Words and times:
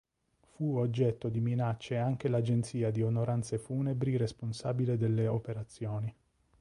Fu 0.41 0.77
oggetto 0.77 1.29
di 1.29 1.39
minacce 1.41 1.95
anche 1.95 2.27
l'agenzia 2.27 2.89
di 2.89 3.03
onoranze 3.03 3.59
funebri 3.59 4.17
responsabile 4.17 4.97
delle 4.97 5.27
operazioni. 5.27 6.11